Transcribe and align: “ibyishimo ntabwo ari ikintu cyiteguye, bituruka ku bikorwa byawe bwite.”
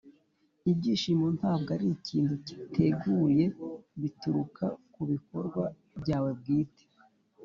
“ibyishimo 0.71 1.25
ntabwo 1.37 1.69
ari 1.75 1.87
ikintu 1.97 2.33
cyiteguye, 2.45 3.45
bituruka 3.99 4.65
ku 4.93 5.01
bikorwa 5.11 5.63
byawe 6.01 6.29
bwite.” 6.39 6.83